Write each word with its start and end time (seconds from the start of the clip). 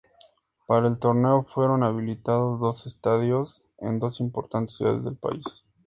Para 0.65 0.87
el 0.87 0.97
torneo 0.97 1.45
fueron 1.53 1.83
habilitados 1.83 2.59
dos 2.59 2.87
estadios 2.87 3.61
en 3.77 3.99
dos 3.99 4.19
importantes 4.19 4.77
ciudades 4.77 5.03
del 5.05 5.15
país. 5.15 5.43